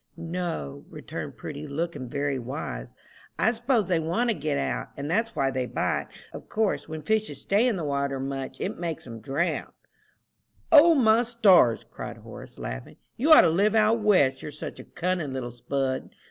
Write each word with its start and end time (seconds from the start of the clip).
"No," 0.17 0.83
returned 0.89 1.37
Prudy, 1.37 1.67
looking 1.67 2.09
very 2.09 2.39
wise, 2.39 2.95
"I 3.37 3.51
s'pose 3.51 3.87
they 3.87 3.99
want 3.99 4.31
to 4.31 4.33
get 4.33 4.57
out, 4.57 4.89
and 4.97 5.11
that's 5.11 5.35
why 5.35 5.51
they 5.51 5.67
bite. 5.67 6.07
Of 6.33 6.49
course 6.49 6.89
when 6.89 7.03
fishes 7.03 7.39
stay 7.39 7.67
in 7.67 7.75
the 7.75 7.83
water 7.83 8.19
much 8.19 8.59
it 8.59 8.79
makes 8.79 9.05
'em 9.05 9.19
drown." 9.21 9.71
"O, 10.71 10.95
my 10.95 11.21
stars!" 11.21 11.83
cried 11.83 12.17
Horace, 12.17 12.57
laughing, 12.57 12.97
"you 13.15 13.31
ought 13.31 13.41
to 13.41 13.49
live 13.51 13.75
'out 13.75 13.99
west,' 13.99 14.41
you're 14.41 14.49
such 14.49 14.79
a 14.79 14.83
cunning 14.85 15.33
little 15.33 15.51
spud. 15.51 16.09